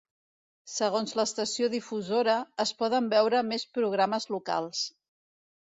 [0.75, 4.83] Segons l'estació difusora, es poden veure més programes locals.